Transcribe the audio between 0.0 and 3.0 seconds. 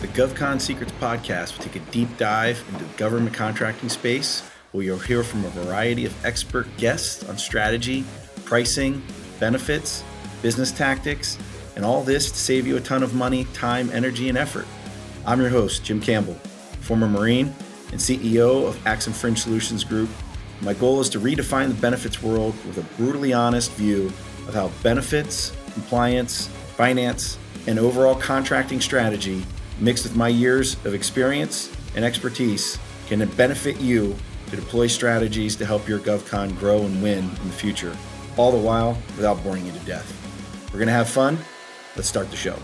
The GovCon Secrets podcast will take a deep dive into the